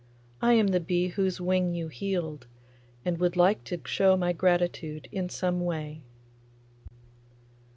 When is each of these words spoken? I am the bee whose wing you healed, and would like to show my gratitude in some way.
I 0.41 0.53
am 0.53 0.69
the 0.69 0.79
bee 0.79 1.09
whose 1.09 1.39
wing 1.39 1.75
you 1.75 1.87
healed, 1.87 2.47
and 3.05 3.19
would 3.19 3.35
like 3.35 3.63
to 3.65 3.79
show 3.85 4.17
my 4.17 4.33
gratitude 4.33 5.07
in 5.11 5.29
some 5.29 5.63
way. 5.63 6.01